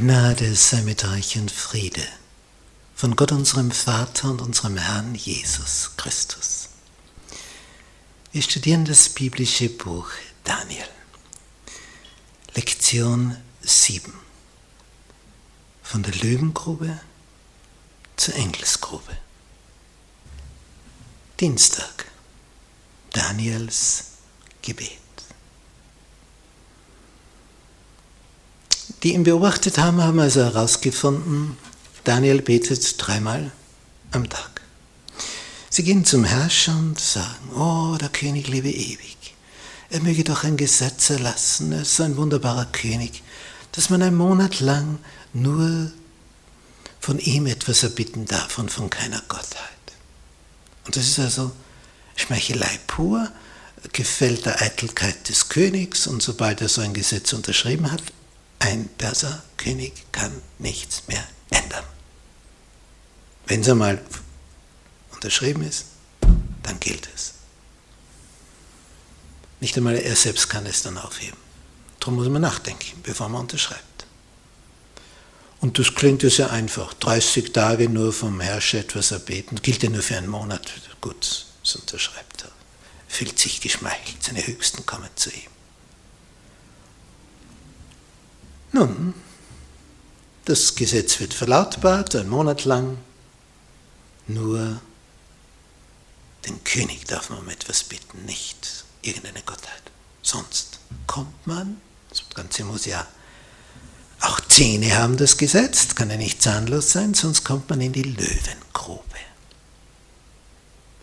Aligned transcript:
Gnade 0.00 0.56
sei 0.56 0.80
mit 0.80 1.04
euch 1.04 1.36
und 1.36 1.50
Friede 1.50 2.06
von 2.94 3.16
Gott 3.16 3.32
unserem 3.32 3.70
Vater 3.70 4.30
und 4.30 4.40
unserem 4.40 4.78
Herrn 4.78 5.14
Jesus 5.14 5.90
Christus. 5.98 6.70
Wir 8.32 8.40
studieren 8.40 8.86
das 8.86 9.10
biblische 9.10 9.68
Buch 9.68 10.08
Daniel. 10.42 10.88
Lektion 12.54 13.36
7. 13.60 14.10
Von 15.82 16.02
der 16.02 16.14
Löwengrube 16.14 16.98
zur 18.16 18.36
Engelsgrube. 18.36 19.18
Dienstag. 21.40 22.06
Daniels 23.12 24.12
Gebet. 24.62 25.09
Die 29.02 29.14
ihn 29.14 29.24
beobachtet 29.24 29.78
haben, 29.78 30.02
haben 30.02 30.20
also 30.20 30.42
herausgefunden, 30.42 31.56
Daniel 32.04 32.42
betet 32.42 32.94
dreimal 32.98 33.50
am 34.10 34.28
Tag. 34.28 34.60
Sie 35.70 35.84
gehen 35.84 36.04
zum 36.04 36.24
Herrscher 36.24 36.76
und 36.76 37.00
sagen, 37.00 37.50
oh, 37.54 37.96
der 37.98 38.08
König 38.08 38.48
lebe 38.48 38.70
ewig. 38.70 39.16
Er 39.88 40.00
möge 40.00 40.24
doch 40.24 40.44
ein 40.44 40.56
Gesetz 40.56 41.10
erlassen, 41.10 41.72
er 41.72 41.82
ist 41.82 41.96
so 41.96 42.02
ein 42.02 42.16
wunderbarer 42.16 42.66
König, 42.66 43.22
dass 43.72 43.88
man 43.90 44.02
einen 44.02 44.16
Monat 44.16 44.60
lang 44.60 44.98
nur 45.32 45.90
von 47.00 47.18
ihm 47.18 47.46
etwas 47.46 47.82
erbitten 47.82 48.26
darf 48.26 48.58
und 48.58 48.70
von 48.70 48.90
keiner 48.90 49.22
Gottheit. 49.28 49.70
Und 50.84 50.96
das 50.96 51.06
ist 51.06 51.18
also 51.18 51.52
Schmeichelei 52.16 52.78
pur, 52.86 53.30
gefällt 53.92 54.44
der 54.44 54.60
Eitelkeit 54.60 55.28
des 55.28 55.48
Königs 55.48 56.06
und 56.06 56.22
sobald 56.22 56.60
er 56.60 56.68
so 56.68 56.82
ein 56.82 56.92
Gesetz 56.92 57.32
unterschrieben 57.32 57.90
hat, 57.90 58.02
ein 58.60 58.88
Perserkönig 58.96 59.92
kann 60.12 60.40
nichts 60.58 61.02
mehr 61.08 61.26
ändern. 61.50 61.84
Wenn 63.46 63.62
es 63.62 63.68
einmal 63.68 64.00
unterschrieben 65.12 65.62
ist, 65.62 65.86
dann 66.62 66.78
gilt 66.78 67.08
es. 67.14 67.34
Nicht 69.58 69.76
einmal 69.76 69.96
er 69.96 70.16
selbst 70.16 70.48
kann 70.48 70.66
es 70.66 70.82
dann 70.82 70.96
aufheben. 70.96 71.38
Darum 71.98 72.14
muss 72.14 72.28
man 72.28 72.42
nachdenken, 72.42 73.00
bevor 73.02 73.28
man 73.28 73.42
unterschreibt. 73.42 74.06
Und 75.60 75.78
das 75.78 75.94
klingt 75.94 76.22
ja 76.22 76.30
sehr 76.30 76.50
einfach. 76.50 76.94
30 76.94 77.52
Tage 77.52 77.88
nur 77.88 78.12
vom 78.12 78.40
Herrscher 78.40 78.78
etwas 78.78 79.10
erbeten, 79.10 79.60
gilt 79.60 79.82
ja 79.82 79.90
nur 79.90 80.02
für 80.02 80.16
einen 80.16 80.28
Monat. 80.28 80.72
Gut, 81.02 81.46
das 81.62 81.76
unterschreibt 81.76 82.44
er. 82.44 82.52
Fühlt 83.08 83.38
sich 83.38 83.60
geschmeichelt, 83.60 84.22
seine 84.22 84.46
Höchsten 84.46 84.86
kommen 84.86 85.10
zu 85.16 85.30
ihm. 85.30 85.49
Nun, 88.72 89.14
das 90.44 90.74
Gesetz 90.74 91.20
wird 91.20 91.34
verlautbart, 91.34 92.14
ein 92.14 92.28
Monat 92.28 92.64
lang. 92.64 92.98
Nur 94.26 94.80
den 96.46 96.62
König 96.64 97.04
darf 97.06 97.30
man 97.30 97.40
um 97.40 97.48
etwas 97.48 97.84
bitten, 97.84 98.24
nicht 98.24 98.84
irgendeine 99.02 99.42
Gottheit. 99.42 99.82
Sonst 100.22 100.78
kommt 101.06 101.46
man, 101.46 101.80
das 102.08 102.22
Ganze 102.34 102.64
muss 102.64 102.86
ja 102.86 103.06
auch 104.20 104.40
Zähne 104.48 104.96
haben 104.98 105.16
das 105.16 105.36
Gesetz, 105.38 105.94
kann 105.94 106.10
ja 106.10 106.16
nicht 106.16 106.42
zahnlos 106.42 106.92
sein, 106.92 107.14
sonst 107.14 107.44
kommt 107.44 107.70
man 107.70 107.80
in 107.80 107.92
die 107.92 108.02
Löwengrube. 108.02 109.02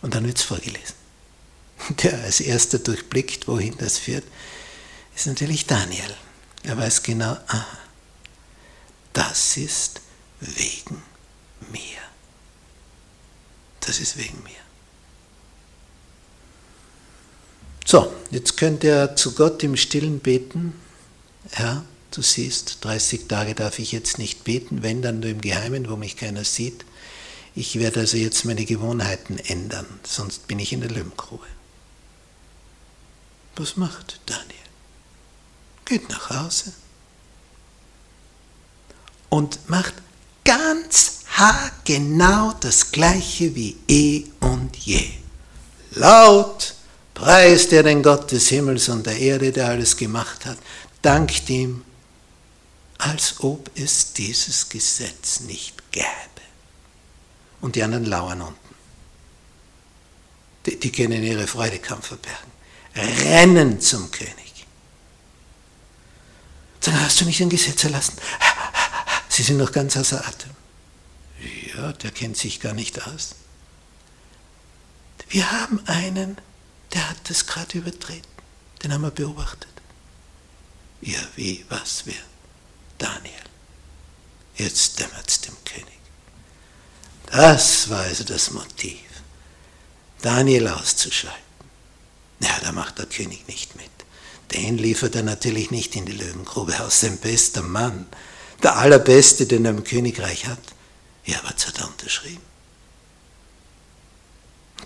Und 0.00 0.14
dann 0.14 0.24
wird 0.26 0.38
es 0.38 0.44
vorgelesen. 0.44 0.94
Der 2.02 2.22
als 2.22 2.40
erster 2.40 2.78
durchblickt, 2.78 3.46
wohin 3.48 3.76
das 3.78 3.98
führt, 3.98 4.24
ist 5.14 5.26
natürlich 5.26 5.66
Daniel. 5.66 6.16
Er 6.64 6.76
weiß 6.76 7.02
genau, 7.02 7.36
aha, 7.46 7.78
das 9.12 9.56
ist 9.56 10.00
wegen 10.40 11.02
mir. 11.70 11.98
Das 13.80 13.98
ist 13.98 14.16
wegen 14.16 14.42
mir. 14.44 14.52
So, 17.84 18.12
jetzt 18.30 18.56
könnt 18.56 18.84
ihr 18.84 19.16
zu 19.16 19.34
Gott 19.34 19.62
im 19.64 19.76
Stillen 19.76 20.20
beten. 20.20 20.72
Herr, 21.50 21.84
du 22.12 22.22
siehst, 22.22 22.84
30 22.84 23.26
Tage 23.26 23.54
darf 23.54 23.78
ich 23.78 23.92
jetzt 23.92 24.18
nicht 24.18 24.44
beten, 24.44 24.82
wenn 24.82 25.02
dann 25.02 25.20
nur 25.20 25.30
im 25.30 25.40
Geheimen, 25.40 25.90
wo 25.90 25.96
mich 25.96 26.16
keiner 26.16 26.44
sieht. 26.44 26.84
Ich 27.54 27.78
werde 27.78 28.00
also 28.00 28.16
jetzt 28.16 28.44
meine 28.44 28.64
Gewohnheiten 28.64 29.38
ändern, 29.38 29.86
sonst 30.04 30.46
bin 30.46 30.58
ich 30.58 30.72
in 30.72 30.80
der 30.80 30.90
Löwengrube. 30.90 31.46
Was 33.56 33.76
macht 33.76 34.20
Daniel? 34.24 34.61
Geht 35.92 36.08
nach 36.08 36.30
Hause 36.30 36.72
und 39.28 39.68
macht 39.68 39.92
ganz 40.42 41.20
haargenau 41.36 42.54
das 42.60 42.92
gleiche 42.92 43.54
wie 43.54 43.76
eh 43.88 44.24
und 44.40 44.74
je. 44.76 45.10
Laut 45.90 46.74
preist 47.12 47.74
er 47.74 47.82
den 47.82 48.02
Gott 48.02 48.32
des 48.32 48.48
Himmels 48.48 48.88
und 48.88 49.04
der 49.04 49.18
Erde, 49.18 49.52
der 49.52 49.68
alles 49.68 49.94
gemacht 49.94 50.46
hat, 50.46 50.56
dankt 51.02 51.50
ihm, 51.50 51.84
als 52.96 53.40
ob 53.40 53.70
es 53.74 54.14
dieses 54.14 54.70
Gesetz 54.70 55.40
nicht 55.40 55.92
gäbe. 55.92 56.06
Und 57.60 57.76
die 57.76 57.82
anderen 57.82 58.06
lauern 58.06 58.40
unten. 58.40 58.74
Die, 60.64 60.80
die 60.80 60.90
können 60.90 61.22
ihre 61.22 61.46
Freude 61.46 61.78
kaum 61.80 62.00
verbergen. 62.00 62.50
Rennen 62.96 63.78
zum 63.78 64.10
König. 64.10 64.51
Sagen, 66.82 67.00
hast 67.00 67.20
du 67.20 67.24
nicht 67.24 67.40
ein 67.40 67.48
Gesetz 67.48 67.84
erlassen? 67.84 68.16
Sie 69.28 69.44
sind 69.44 69.56
noch 69.56 69.70
ganz 69.70 69.96
außer 69.96 70.26
Atem. 70.26 70.50
Ja, 71.74 71.92
der 71.92 72.10
kennt 72.10 72.36
sich 72.36 72.60
gar 72.60 72.74
nicht 72.74 73.06
aus. 73.06 73.36
Wir 75.28 75.50
haben 75.50 75.80
einen, 75.86 76.36
der 76.92 77.08
hat 77.08 77.18
das 77.30 77.46
gerade 77.46 77.78
übertreten. 77.78 78.30
Den 78.82 78.92
haben 78.92 79.02
wir 79.02 79.12
beobachtet. 79.12 79.70
Ja, 81.00 81.20
wie, 81.36 81.64
was, 81.68 82.02
wer? 82.04 82.14
Daniel. 82.98 83.32
Jetzt 84.56 84.98
dämmert 84.98 85.28
es 85.28 85.40
dem 85.40 85.56
König. 85.64 85.86
Das 87.26 87.88
war 87.88 88.00
also 88.00 88.24
das 88.24 88.50
Motiv, 88.50 89.00
Daniel 90.20 90.68
auszuschalten. 90.68 91.40
Ja, 92.40 92.58
da 92.60 92.72
macht 92.72 92.98
der 92.98 93.06
König 93.06 93.46
nicht 93.46 93.76
mit. 93.76 93.90
Den 94.54 94.78
liefert 94.78 95.14
er 95.14 95.22
natürlich 95.22 95.70
nicht 95.70 95.96
in 95.96 96.04
die 96.04 96.12
Löwengrube 96.12 96.80
aus, 96.80 97.00
sein 97.00 97.18
bester 97.18 97.62
Mann, 97.62 98.06
der 98.62 98.76
allerbeste, 98.76 99.46
den 99.46 99.64
er 99.64 99.70
im 99.70 99.84
Königreich 99.84 100.46
hat. 100.46 100.60
Ja, 101.24 101.40
was 101.44 101.66
hat 101.66 101.78
er 101.78 101.88
unterschrieben? 101.88 102.42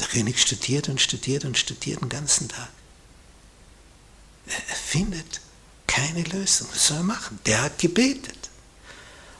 Der 0.00 0.06
König 0.08 0.40
studiert 0.40 0.88
und 0.88 1.00
studiert 1.00 1.44
und 1.44 1.56
studiert 1.56 2.02
den 2.02 2.08
ganzen 2.08 2.48
Tag. 2.48 2.68
Er 4.46 4.76
findet 4.76 5.40
keine 5.86 6.22
Lösung. 6.22 6.68
Was 6.72 6.88
soll 6.88 6.98
er 6.98 7.02
machen? 7.02 7.38
Der 7.46 7.62
hat 7.62 7.78
gebetet. 7.78 8.50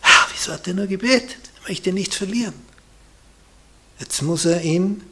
Ach, 0.02 0.28
wieso 0.32 0.52
hat 0.52 0.66
er 0.66 0.74
nur 0.74 0.86
gebetet? 0.86 1.50
Er 1.62 1.68
möchte 1.68 1.92
nicht 1.92 2.14
verlieren. 2.14 2.54
Jetzt 3.98 4.22
muss 4.22 4.44
er 4.44 4.62
ihn, 4.62 5.04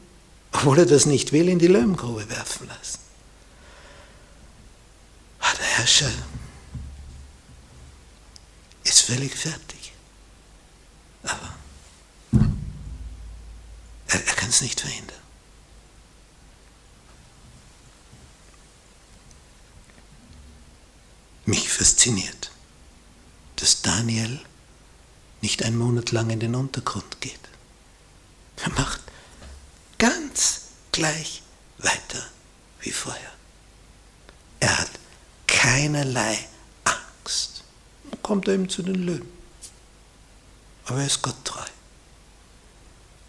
obwohl 0.53 0.78
er 0.80 0.86
das 0.86 1.06
nicht 1.06 1.32
will, 1.32 1.48
in 1.48 1.58
die 1.58 1.69
Löwengrube 1.69 2.28
werfen 2.28 2.66
lassen. 2.69 3.03
Herrscher 5.84 6.12
ist 8.84 9.00
völlig 9.03 9.34
fertig. 9.34 9.93
Aber 11.25 11.55
er, 14.06 14.27
er 14.27 14.34
kann 14.34 14.49
es 14.49 14.60
nicht 14.60 14.81
verhindern. 14.81 15.19
Mich 21.44 21.69
fasziniert, 21.69 22.50
dass 23.56 23.83
Daniel 23.83 24.41
nicht 25.42 25.63
einen 25.63 25.77
Monat 25.77 26.13
lang 26.13 26.30
in 26.30 26.41
den 26.41 26.54
Untergrund 26.54 27.21
geht. 27.21 27.41
Er 28.57 28.71
macht 28.71 29.01
ganz 29.98 30.63
gleich 30.92 31.42
weiter 31.78 32.24
wie 32.80 32.92
vorher. 32.92 33.34
Er 35.65 35.71
keinerlei 35.71 36.39
Angst. 36.84 37.65
Dann 38.11 38.22
kommt 38.22 38.49
er 38.49 38.55
eben 38.55 38.69
zu 38.69 38.83
den 38.83 39.07
Löwen. 39.07 39.33
Aber 40.84 41.01
er 41.01 41.07
ist 41.07 41.22
Gott 41.22 41.43
treu. 41.43 41.65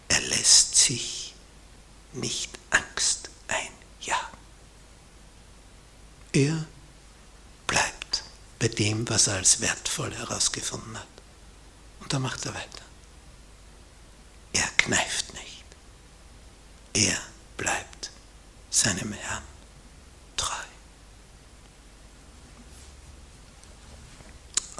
Er 0.08 0.20
lässt 0.20 0.76
sich 0.76 1.34
nicht 2.12 2.58
Angst 2.70 3.30
einjagen. 3.48 4.38
Er 6.32 6.66
bleibt 7.66 8.22
bei 8.58 8.68
dem, 8.68 9.08
was 9.08 9.28
er 9.28 9.36
als 9.36 9.60
wertvoll 9.60 10.14
herausgefunden 10.14 10.98
hat. 10.98 11.06
Und 12.00 12.12
da 12.12 12.18
macht 12.18 12.44
er 12.44 12.54
weiter. 12.54 12.84
Er 14.52 14.68
kneift 14.76 15.32
nicht. 15.32 15.64
Er 16.92 17.18
bleibt 17.56 18.10
seinem 18.70 19.12
Herrn 19.12 19.55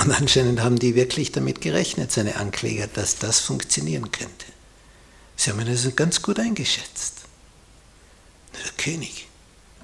Und 0.07 0.13
anscheinend 0.13 0.61
haben 0.61 0.79
die 0.79 0.95
wirklich 0.95 1.33
damit 1.33 1.61
gerechnet, 1.61 2.13
seine 2.13 2.37
Ankläger, 2.37 2.87
dass 2.87 3.19
das 3.19 3.41
funktionieren 3.41 4.13
könnte. 4.13 4.47
Sie 5.35 5.51
haben 5.51 5.61
ihn 5.61 5.67
also 5.67 5.91
ganz 5.91 6.23
gut 6.23 6.39
eingeschätzt. 6.39 7.23
Nur 8.53 8.63
der 8.63 8.73
König, 8.75 9.27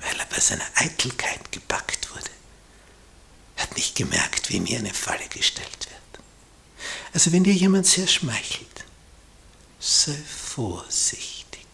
weil 0.01 0.17
er 0.21 0.27
bei 0.27 0.39
seiner 0.39 0.63
Eitelkeit 0.77 1.51
gepackt 1.51 2.09
wurde, 2.15 2.31
hat 3.57 3.77
nicht 3.77 3.97
gemerkt, 3.97 4.49
wie 4.51 4.61
hier 4.65 4.79
eine 4.79 4.95
Falle 4.95 5.27
gestellt 5.29 5.89
wird. 5.91 6.25
Also 7.13 7.33
wenn 7.33 7.43
dir 7.43 7.55
jemand 7.55 7.89
sehr 7.89 8.07
schmeichelt, 8.07 8.85
sei 9.81 10.15
vorsichtig. 10.15 11.67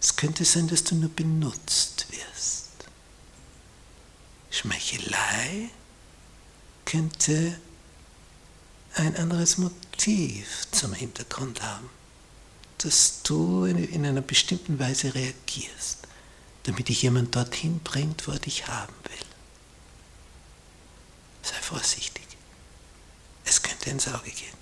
Es 0.00 0.16
könnte 0.16 0.46
sein, 0.46 0.68
dass 0.68 0.84
du 0.84 0.94
nur 0.94 1.10
benutzt 1.10 2.06
wirst. 2.08 2.70
Schmeichelei 4.50 5.68
könnte 6.92 7.58
ein 8.96 9.16
anderes 9.16 9.56
Motiv 9.56 10.66
zum 10.72 10.92
Hintergrund 10.92 11.62
haben, 11.62 11.88
dass 12.76 13.22
du 13.22 13.64
in 13.64 14.04
einer 14.04 14.20
bestimmten 14.20 14.78
Weise 14.78 15.14
reagierst, 15.14 16.06
damit 16.64 16.88
dich 16.90 17.00
jemand 17.00 17.34
dorthin 17.34 17.80
bringt, 17.80 18.28
wo 18.28 18.32
er 18.32 18.40
dich 18.40 18.68
haben 18.68 18.92
will. 19.04 19.26
Sei 21.42 21.56
vorsichtig. 21.62 22.26
Es 23.46 23.62
könnte 23.62 23.88
ins 23.88 24.08
Auge 24.08 24.30
gehen. 24.30 24.61